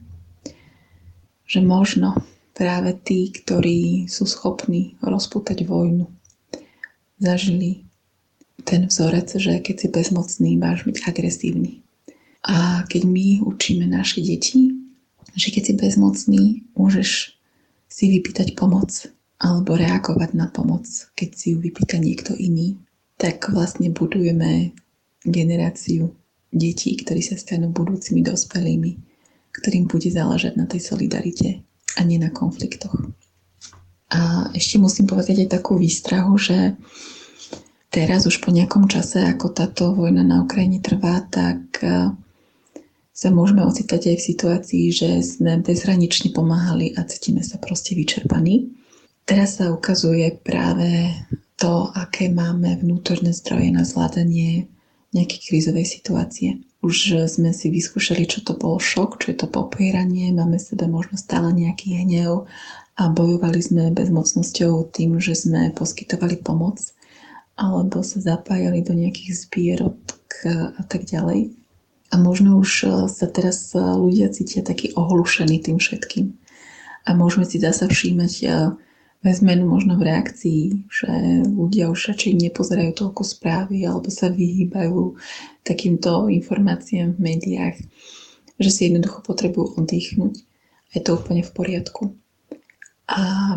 Že 1.48 1.60
možno 1.64 2.18
práve 2.58 2.98
tí, 3.06 3.30
ktorí 3.30 4.10
sú 4.10 4.26
schopní 4.26 4.98
rozputať 5.06 5.62
vojnu, 5.70 6.10
zažili 7.22 7.86
ten 8.66 8.90
vzorec, 8.90 9.30
že 9.38 9.62
keď 9.62 9.76
si 9.78 9.88
bezmocný, 9.94 10.58
máš 10.58 10.82
byť 10.90 10.98
agresívny. 11.06 11.86
A 12.50 12.82
keď 12.90 13.06
my 13.06 13.46
učíme 13.46 13.86
naše 13.86 14.26
deti, 14.26 14.74
že 15.38 15.54
keď 15.54 15.64
si 15.70 15.74
bezmocný, 15.78 16.44
môžeš 16.74 17.38
si 17.86 18.06
vypýtať 18.10 18.58
pomoc, 18.58 18.90
alebo 19.38 19.78
reagovať 19.78 20.34
na 20.34 20.50
pomoc, 20.50 20.90
keď 21.14 21.30
si 21.38 21.54
ju 21.54 21.62
vypýta 21.62 22.02
niekto 22.02 22.34
iný, 22.34 22.74
tak 23.22 23.54
vlastne 23.54 23.94
budujeme 23.94 24.74
generáciu 25.22 26.10
detí, 26.50 26.98
ktorí 26.98 27.22
sa 27.22 27.38
stanú 27.38 27.70
budúcimi 27.70 28.26
dospelými, 28.26 28.98
ktorým 29.62 29.86
bude 29.86 30.10
záležať 30.10 30.58
na 30.58 30.66
tej 30.66 30.82
solidarite 30.82 31.67
a 31.96 32.04
nie 32.04 32.20
na 32.20 32.34
konfliktoch. 32.34 32.94
A 34.12 34.52
ešte 34.56 34.80
musím 34.80 35.08
povedať 35.08 35.48
aj 35.48 35.60
takú 35.60 35.80
výstrahu, 35.80 36.36
že 36.40 36.76
teraz 37.92 38.28
už 38.28 38.40
po 38.40 38.52
nejakom 38.52 38.88
čase, 38.88 39.24
ako 39.24 39.52
táto 39.52 39.96
vojna 39.96 40.24
na 40.24 40.44
Ukrajine 40.44 40.80
trvá, 40.80 41.24
tak 41.28 41.84
e, 41.84 42.12
sa 43.12 43.30
môžeme 43.34 43.68
ocitať 43.68 44.16
aj 44.16 44.18
v 44.20 44.28
situácii, 44.32 44.86
že 44.96 45.10
sme 45.24 45.60
bezhranične 45.60 46.32
pomáhali 46.32 46.96
a 46.96 47.04
cítime 47.04 47.44
sa 47.44 47.60
proste 47.60 48.00
vyčerpaní. 48.00 48.72
Teraz 49.28 49.60
sa 49.60 49.76
ukazuje 49.76 50.40
práve 50.40 51.12
to, 51.60 51.92
aké 51.92 52.32
máme 52.32 52.80
vnútorné 52.80 53.36
zdroje 53.36 53.76
na 53.76 53.84
zvládanie 53.84 54.72
nejakej 55.12 55.40
krízovej 55.52 55.84
situácie. 55.84 56.64
Už 56.88 57.28
sme 57.28 57.52
si 57.52 57.68
vyskúšali, 57.68 58.24
čo 58.24 58.48
to 58.48 58.56
bol 58.56 58.80
šok, 58.80 59.20
čo 59.20 59.36
je 59.36 59.44
to 59.44 59.52
popieranie, 59.52 60.32
máme 60.32 60.56
v 60.56 60.68
sebe 60.72 60.88
možno 60.88 61.20
stále 61.20 61.52
nejaký 61.52 62.00
hnev 62.00 62.48
a 62.96 63.04
bojovali 63.12 63.60
sme 63.60 63.92
bezmocnosťou 63.92 64.96
tým, 64.96 65.20
že 65.20 65.36
sme 65.36 65.76
poskytovali 65.76 66.40
pomoc 66.40 66.80
alebo 67.60 68.08
sa 68.08 68.24
zapájali 68.24 68.88
do 68.88 68.96
nejakých 68.96 69.36
zbierok 69.36 70.00
a 70.80 70.84
tak 70.88 71.04
ďalej. 71.12 71.52
A 72.08 72.16
možno 72.16 72.56
už 72.56 72.88
sa 73.12 73.28
teraz 73.28 73.76
ľudia 73.76 74.32
cítia 74.32 74.64
taký 74.64 74.96
ohlušení 74.96 75.60
tým 75.60 75.84
všetkým. 75.84 76.40
A 77.04 77.12
môžeme 77.12 77.44
si 77.44 77.60
zase 77.60 77.84
všímať 77.84 78.34
zmenu 79.34 79.68
možno 79.68 79.96
v 79.98 80.08
reakcii, 80.12 80.62
že 80.88 81.12
ľudia 81.48 81.90
už 81.92 82.14
radšej 82.14 82.34
nepozerajú 82.48 82.92
toľko 82.96 83.22
správy 83.24 83.84
alebo 83.88 84.08
sa 84.12 84.32
vyhýbajú 84.32 85.18
takýmto 85.64 86.32
informáciám 86.32 87.16
v 87.16 87.20
médiách, 87.20 87.76
že 88.62 88.70
si 88.70 88.88
jednoducho 88.88 89.24
potrebujú 89.24 89.80
oddychnúť. 89.80 90.36
Je 90.96 91.02
to 91.04 91.20
úplne 91.20 91.44
v 91.44 91.52
poriadku. 91.52 92.04
A 93.08 93.56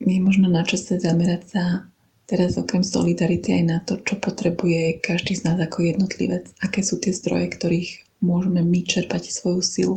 je 0.00 0.20
možno 0.20 0.52
na 0.52 0.64
čase 0.64 1.00
zamerať 1.00 1.42
sa 1.48 1.64
teraz 2.24 2.56
okrem 2.56 2.84
solidarity 2.84 3.60
aj 3.60 3.64
na 3.64 3.78
to, 3.84 4.00
čo 4.00 4.16
potrebuje 4.16 5.00
každý 5.00 5.36
z 5.36 5.44
nás 5.48 5.58
ako 5.60 5.84
jednotlivec, 5.84 6.48
aké 6.60 6.80
sú 6.80 6.96
tie 7.00 7.12
zdroje, 7.12 7.52
ktorých 7.52 7.90
môžeme 8.24 8.64
my 8.64 8.80
čerpať 8.84 9.28
svoju 9.28 9.60
silu 9.60 9.96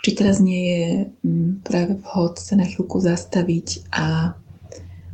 či 0.00 0.10
teraz 0.16 0.40
nie 0.40 0.62
je 0.64 0.84
mm, 1.24 1.64
práve 1.64 2.00
vhod 2.00 2.40
sa 2.40 2.56
na 2.56 2.64
chvíľku 2.64 3.00
zastaviť 3.00 3.92
a 3.92 4.36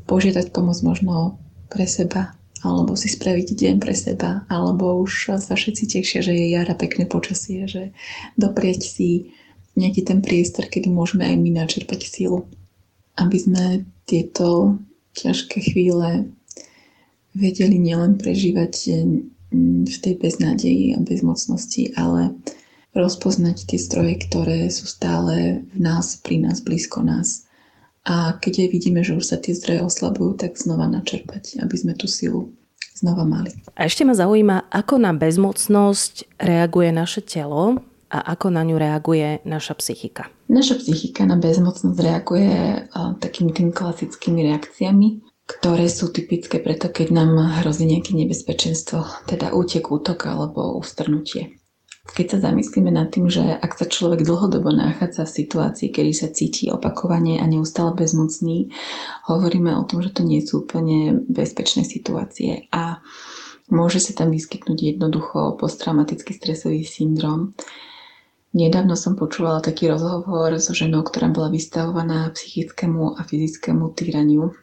požiadať 0.06 0.54
pomoc 0.54 0.78
možno 0.86 1.42
pre 1.66 1.86
seba, 1.90 2.38
alebo 2.62 2.94
si 2.94 3.10
spraviť 3.10 3.58
deň 3.58 3.76
pre 3.82 3.94
seba, 3.94 4.46
alebo 4.46 5.02
už 5.02 5.38
sa 5.42 5.54
všetci 5.54 5.84
tešia, 5.98 6.22
že 6.22 6.32
je 6.34 6.54
jara, 6.54 6.78
pekné 6.78 7.10
počasie, 7.10 7.66
že 7.66 7.90
doprieť 8.38 8.80
si 8.86 9.34
nejaký 9.76 10.06
ten 10.06 10.24
priestor, 10.24 10.70
kedy 10.70 10.88
môžeme 10.88 11.26
aj 11.26 11.36
my 11.36 11.50
načerpať 11.52 12.00
sílu, 12.06 12.48
aby 13.18 13.36
sme 13.36 13.64
tieto 14.06 14.78
ťažké 15.18 15.58
chvíle 15.74 16.30
vedeli 17.36 17.76
nielen 17.76 18.16
prežívať 18.16 18.74
mm, 19.52 19.90
v 19.90 19.96
tej 20.00 20.14
beznádeji 20.16 20.96
a 20.96 21.02
bezmocnosti, 21.02 21.92
ale 21.98 22.32
rozpoznať 22.96 23.68
tie 23.68 23.76
stroje, 23.76 24.16
ktoré 24.24 24.72
sú 24.72 24.88
stále 24.88 25.68
v 25.68 25.78
nás, 25.78 26.16
pri 26.24 26.40
nás, 26.40 26.64
blízko 26.64 27.04
nás. 27.04 27.44
A 28.08 28.40
keď 28.40 28.64
aj 28.64 28.68
vidíme, 28.72 29.04
že 29.04 29.12
už 29.18 29.28
sa 29.28 29.36
tie 29.36 29.52
zdroje 29.52 29.84
oslabujú, 29.84 30.40
tak 30.40 30.56
znova 30.56 30.88
načerpať, 30.88 31.60
aby 31.60 31.76
sme 31.76 31.92
tú 31.92 32.08
silu 32.08 32.56
znova 32.96 33.28
mali. 33.28 33.52
A 33.76 33.84
ešte 33.84 34.08
ma 34.08 34.16
zaujíma, 34.16 34.72
ako 34.72 34.96
na 34.96 35.12
bezmocnosť 35.12 36.40
reaguje 36.40 36.90
naše 36.96 37.20
telo 37.20 37.84
a 38.08 38.18
ako 38.32 38.54
na 38.54 38.62
ňu 38.62 38.78
reaguje 38.78 39.42
naša 39.44 39.76
psychika. 39.82 40.30
Naša 40.46 40.78
psychika 40.80 41.26
na 41.26 41.36
bezmocnosť 41.36 41.98
reaguje 41.98 42.86
takými 43.20 43.50
tými 43.50 43.74
klasickými 43.74 44.46
reakciami, 44.54 45.20
ktoré 45.50 45.90
sú 45.90 46.14
typické 46.14 46.62
preto, 46.62 46.88
keď 46.88 47.10
nám 47.10 47.60
hrozí 47.60 47.90
nejaké 47.90 48.14
nebezpečenstvo, 48.14 49.26
teda 49.26 49.50
útek, 49.50 49.90
útok 49.90 50.30
alebo 50.30 50.78
ustrnutie. 50.78 51.58
Keď 52.06 52.26
sa 52.38 52.38
zamyslíme 52.50 52.94
nad 52.94 53.10
tým, 53.10 53.26
že 53.26 53.42
ak 53.42 53.74
sa 53.74 53.84
človek 53.90 54.22
dlhodobo 54.22 54.70
nachádza 54.70 55.26
v 55.26 55.36
situácii, 55.42 55.88
kedy 55.90 56.12
sa 56.14 56.28
cíti 56.30 56.70
opakovane 56.70 57.42
a 57.42 57.44
neustále 57.50 57.92
bezmocný, 57.98 58.70
hovoríme 59.26 59.74
o 59.74 59.82
tom, 59.82 60.00
že 60.06 60.14
to 60.14 60.22
nie 60.22 60.38
sú 60.40 60.62
úplne 60.62 61.26
bezpečné 61.26 61.82
situácie 61.82 62.70
a 62.70 63.02
môže 63.68 63.98
sa 63.98 64.14
tam 64.14 64.30
vyskytnúť 64.30 64.96
jednoducho 64.96 65.58
posttraumatický 65.58 66.30
stresový 66.30 66.86
syndrom. 66.86 67.58
Nedávno 68.56 68.96
som 68.96 69.18
počúvala 69.18 69.60
taký 69.60 69.90
rozhovor 69.90 70.56
so 70.62 70.72
ženou, 70.72 71.04
ktorá 71.04 71.28
bola 71.28 71.52
vystavovaná 71.52 72.30
psychickému 72.32 73.18
a 73.18 73.20
fyzickému 73.26 73.92
týraniu. 73.92 74.54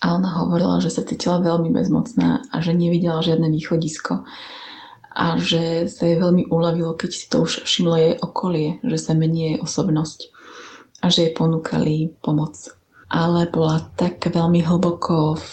A 0.00 0.16
ona 0.16 0.40
hovorila, 0.40 0.80
že 0.80 0.88
sa 0.88 1.04
cítila 1.04 1.42
veľmi 1.44 1.72
bezmocná 1.72 2.46
a 2.48 2.56
že 2.64 2.72
nevidela 2.72 3.20
žiadne 3.20 3.52
východisko 3.52 4.24
a 5.16 5.40
že 5.40 5.88
sa 5.88 6.04
jej 6.04 6.20
veľmi 6.20 6.52
uľavilo, 6.52 6.92
keď 6.92 7.10
si 7.10 7.24
to 7.32 7.48
už 7.48 7.64
všimlo 7.64 7.96
jej 7.96 8.14
okolie, 8.20 8.68
že 8.84 9.00
sa 9.00 9.16
mení 9.16 9.40
jej 9.40 9.56
osobnosť 9.64 10.28
a 11.00 11.08
že 11.08 11.28
jej 11.28 11.32
ponúkali 11.32 12.12
pomoc. 12.20 12.52
Ale 13.08 13.48
bola 13.48 13.80
tak 13.96 14.20
veľmi 14.28 14.60
hlboko 14.66 15.38
v, 15.38 15.48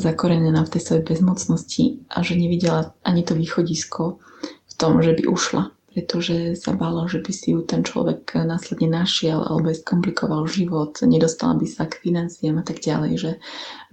zakorenená 0.00 0.66
v 0.66 0.72
tej 0.72 0.82
svojej 0.82 1.04
bezmocnosti 1.04 1.84
a 2.10 2.24
že 2.26 2.34
nevidela 2.34 2.96
ani 3.06 3.22
to 3.22 3.38
východisko 3.38 4.18
v 4.42 4.72
tom, 4.74 4.98
že 4.98 5.14
by 5.14 5.30
ušla 5.30 5.70
pretože 5.94 6.58
sa 6.58 6.74
bála, 6.74 7.06
že 7.06 7.22
by 7.22 7.30
si 7.30 7.54
ju 7.54 7.62
ten 7.62 7.86
človek 7.86 8.34
následne 8.34 8.90
našiel 8.90 9.38
alebo 9.38 9.70
skomplikoval 9.70 10.42
život, 10.50 10.98
nedostala 11.06 11.54
by 11.54 11.70
sa 11.70 11.86
k 11.86 12.02
financiám 12.02 12.58
a 12.58 12.66
tak 12.66 12.82
ďalej, 12.82 13.12
že, 13.14 13.32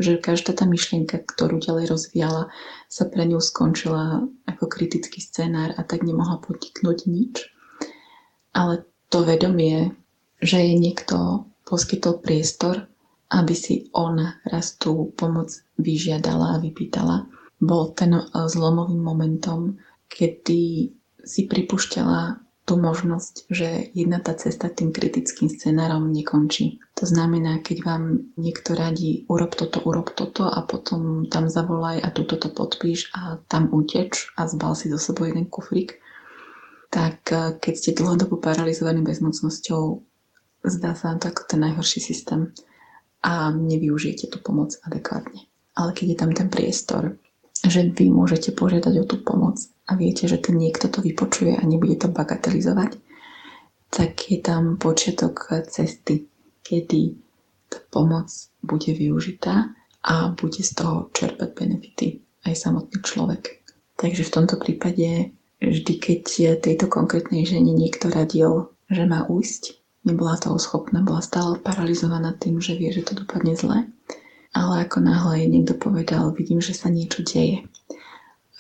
že 0.02 0.18
každá 0.18 0.58
tá 0.58 0.66
myšlienka, 0.66 1.22
ktorú 1.22 1.62
ďalej 1.62 1.94
rozvíjala, 1.94 2.50
sa 2.90 3.06
pre 3.06 3.30
ňu 3.30 3.38
skončila 3.38 4.26
ako 4.50 4.66
kritický 4.66 5.22
scenár 5.22 5.78
a 5.78 5.86
tak 5.86 6.02
nemohla 6.02 6.42
podniknúť 6.42 7.06
nič. 7.06 7.54
Ale 8.58 8.82
to 9.14 9.22
vedomie, 9.22 9.94
že 10.42 10.58
jej 10.58 10.82
niekto 10.82 11.46
poskytol 11.70 12.18
priestor, 12.18 12.90
aby 13.30 13.54
si 13.54 13.94
on 13.94 14.18
raz 14.50 14.74
tú 14.82 15.14
pomoc 15.14 15.54
vyžiadala 15.78 16.58
a 16.58 16.62
vypýtala, 16.66 17.30
bol 17.62 17.94
ten 17.94 18.18
zlomovým 18.34 19.06
momentom, 19.06 19.78
kedy 20.10 20.92
si 21.24 21.46
pripúšťala 21.46 22.42
tú 22.62 22.78
možnosť, 22.78 23.50
že 23.50 23.90
jedna 23.98 24.22
tá 24.22 24.38
cesta 24.38 24.70
tým 24.70 24.94
kritickým 24.94 25.50
scenárom 25.50 26.14
nekončí. 26.14 26.78
To 27.02 27.10
znamená, 27.10 27.60
keď 27.66 27.78
vám 27.84 28.32
niekto 28.38 28.78
radí, 28.78 29.26
urob 29.26 29.58
toto, 29.58 29.82
urob 29.82 30.14
toto 30.14 30.46
a 30.46 30.62
potom 30.62 31.26
tam 31.26 31.50
zavolaj 31.50 32.00
a 32.00 32.14
túto 32.14 32.38
to 32.38 32.54
podpíš 32.54 33.10
a 33.18 33.42
tam 33.50 33.74
uteč 33.74 34.30
a 34.38 34.46
zbal 34.46 34.78
si 34.78 34.94
zo 34.94 35.02
sebou 35.02 35.26
jeden 35.26 35.50
kufrik, 35.50 35.98
tak 36.94 37.18
eh, 37.34 37.58
keď 37.58 37.74
ste 37.74 37.98
dlhodobo 37.98 38.38
paralizovaní 38.38 39.02
bezmocnosťou, 39.02 39.84
zdá 40.70 40.94
sa 40.94 41.12
vám 41.12 41.18
to 41.18 41.28
ako 41.34 41.42
ten 41.50 41.60
najhorší 41.66 42.00
systém 42.00 42.54
a 43.26 43.50
nevyužijete 43.50 44.30
tú 44.30 44.38
pomoc 44.38 44.78
adekvátne. 44.86 45.50
Ale 45.74 45.98
keď 45.98 46.06
je 46.14 46.18
tam 46.18 46.32
ten 46.36 46.50
priestor, 46.52 47.18
že 47.62 47.90
vy 47.90 48.10
môžete 48.10 48.54
požiadať 48.54 48.96
o 49.02 49.06
tú 49.06 49.22
pomoc 49.22 49.58
a 49.92 50.00
viete, 50.00 50.24
že 50.32 50.40
ten 50.40 50.56
niekto 50.56 50.88
to 50.88 51.04
vypočuje 51.04 51.60
a 51.60 51.64
nebude 51.68 52.00
to 52.00 52.08
bagatelizovať, 52.08 52.96
tak 53.92 54.32
je 54.32 54.40
tam 54.40 54.80
počiatok 54.80 55.68
cesty, 55.68 56.32
kedy 56.64 57.20
tá 57.68 57.84
pomoc 57.92 58.32
bude 58.64 58.96
využitá 58.96 59.76
a 60.08 60.32
bude 60.32 60.64
z 60.64 60.72
toho 60.72 61.12
čerpať 61.12 61.50
benefity 61.52 62.24
aj 62.48 62.56
samotný 62.56 63.04
človek. 63.04 63.60
Takže 64.00 64.24
v 64.24 64.34
tomto 64.34 64.56
prípade 64.56 65.36
vždy, 65.60 65.94
keď 66.00 66.24
tejto 66.64 66.88
konkrétnej 66.88 67.44
žene 67.44 67.76
niekto 67.76 68.08
radil, 68.08 68.72
že 68.88 69.04
má 69.04 69.28
ujsť, 69.28 69.76
nebola 70.08 70.40
toho 70.40 70.56
schopná, 70.56 71.04
bola 71.04 71.20
stále 71.20 71.60
paralizovaná 71.60 72.34
tým, 72.40 72.64
že 72.64 72.80
vie, 72.80 72.96
že 72.96 73.04
to 73.04 73.14
dopadne 73.14 73.54
zle, 73.60 73.92
ale 74.56 74.74
ako 74.88 75.04
náhle 75.04 75.44
jej 75.44 75.50
niekto 75.52 75.76
povedal, 75.76 76.32
vidím, 76.32 76.64
že 76.64 76.74
sa 76.74 76.88
niečo 76.88 77.28
deje 77.28 77.68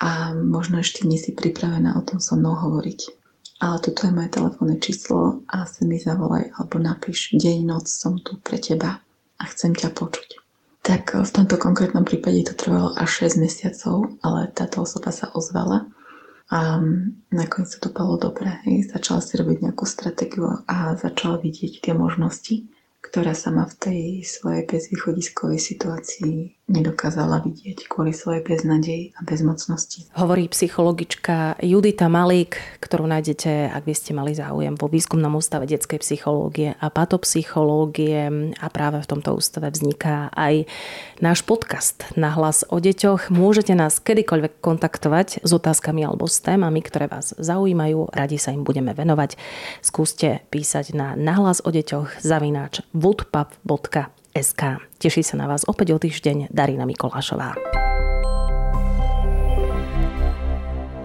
a 0.01 0.34
možno 0.34 0.81
ešte 0.81 1.05
nie 1.05 1.22
si 1.22 1.29
pripravená 1.29 1.93
o 1.93 2.01
tom 2.01 2.17
so 2.17 2.34
mnou 2.34 2.58
hovoriť. 2.58 3.00
Ale 3.62 3.77
toto 3.77 4.10
je 4.10 4.17
moje 4.17 4.34
telefónne 4.34 4.81
číslo 4.81 5.46
a 5.46 5.70
sa 5.70 5.86
mi 5.86 6.01
zavolaj 6.01 6.58
alebo 6.58 6.81
napíš, 6.81 7.38
deň, 7.38 7.70
noc 7.70 7.86
som 7.86 8.17
tu 8.17 8.41
pre 8.41 8.58
teba 8.58 9.05
a 9.38 9.43
chcem 9.46 9.77
ťa 9.77 9.93
počuť. 9.93 10.41
Tak 10.81 11.13
v 11.22 11.29
tomto 11.29 11.62
konkrétnom 11.62 12.01
prípade 12.01 12.41
to 12.50 12.58
trvalo 12.58 12.98
až 12.98 13.29
6 13.29 13.38
mesiacov, 13.38 14.17
ale 14.25 14.50
táto 14.50 14.81
osoba 14.81 15.13
sa 15.13 15.29
ozvala 15.38 15.86
a 16.50 16.81
nakoniec 17.29 17.70
to 17.77 17.86
dopadlo 17.86 18.17
dobre. 18.17 18.50
Začala 18.89 19.22
si 19.22 19.38
robiť 19.38 19.70
nejakú 19.70 19.86
stratégiu 19.86 20.65
a 20.65 20.98
začala 20.98 21.38
vidieť 21.38 21.86
tie 21.86 21.93
možnosti 21.93 22.65
ktorá 23.01 23.34
sa 23.34 23.50
ma 23.50 23.65
v 23.65 23.75
tej 23.81 24.01
svojej 24.22 24.63
bezvýchodiskovej 24.70 25.58
situácii 25.58 26.61
nedokázala 26.70 27.44
vidieť 27.44 27.89
kvôli 27.89 28.15
svojej 28.15 28.46
beznadeji 28.46 29.12
a 29.18 29.25
bezmocnosti. 29.25 30.08
Hovorí 30.15 30.48
psychologička 30.48 31.60
Judita 31.60 32.08
Malík, 32.08 32.58
ktorú 32.80 33.10
nájdete, 33.10 33.74
ak 33.74 33.84
by 33.84 33.94
ste 33.96 34.12
mali 34.15 34.32
záujem, 34.38 34.77
vo 34.80 34.88
výskumnom 34.88 35.34
ústave 35.36 35.68
detskej 35.68 36.00
psychológie 36.00 36.77
a 36.80 36.88
patopsychológie 36.88 38.53
a 38.56 38.68
práve 38.72 39.03
v 39.03 39.10
tomto 39.10 39.36
ústave 39.36 39.68
vzniká 39.68 40.32
aj 40.32 40.70
náš 41.20 41.43
podcast 41.43 42.08
na 42.15 42.32
hlas 42.32 42.63
o 42.69 42.80
deťoch. 42.80 43.34
Môžete 43.34 43.76
nás 43.76 44.00
kedykoľvek 44.00 44.63
kontaktovať 44.63 45.43
s 45.43 45.52
otázkami 45.52 46.08
alebo 46.08 46.30
s 46.30 46.39
témami, 46.39 46.80
ktoré 46.86 47.12
vás 47.12 47.36
zaujímajú. 47.36 48.13
Radi 48.15 48.38
sa 48.39 48.56
im 48.56 48.63
budeme 48.63 48.95
venovať. 48.95 49.36
Skúste 49.84 50.45
písať 50.54 50.95
na 50.95 51.19
nahlas 51.19 51.60
o 51.65 51.69
deťoch 51.74 52.24
zavináč 52.24 52.86
woodpub.sk. 54.32 54.80
Teší 55.00 55.24
sa 55.28 55.36
na 55.36 55.46
vás 55.48 55.67
opäť 55.67 55.96
o 55.96 55.98
týždeň 56.00 56.52
Darina 56.52 56.88
Mikolášová. 56.88 57.56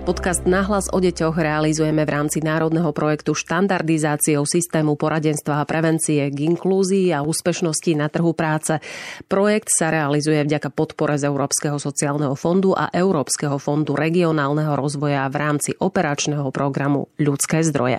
Podcast 0.07 0.47
Nahlas 0.47 0.87
o 0.95 1.03
deťoch 1.03 1.35
realizujeme 1.35 2.07
v 2.07 2.15
rámci 2.15 2.39
národného 2.39 2.95
projektu 2.95 3.35
štandardizáciou 3.35 4.47
systému 4.47 4.95
poradenstva 4.95 5.59
a 5.59 5.67
prevencie 5.67 6.31
k 6.31 6.47
inklúzii 6.47 7.11
a 7.11 7.27
úspešnosti 7.27 7.91
na 7.99 8.07
trhu 8.07 8.31
práce. 8.31 8.79
Projekt 9.27 9.67
sa 9.75 9.91
realizuje 9.91 10.47
vďaka 10.47 10.71
podpore 10.71 11.19
z 11.19 11.27
Európskeho 11.27 11.83
sociálneho 11.83 12.39
fondu 12.39 12.71
a 12.71 12.87
Európskeho 12.95 13.59
fondu 13.59 13.99
regionálneho 13.99 14.79
rozvoja 14.79 15.27
v 15.27 15.43
rámci 15.43 15.75
operačného 15.75 16.55
programu 16.55 17.11
Ľudské 17.19 17.67
zdroje. 17.67 17.99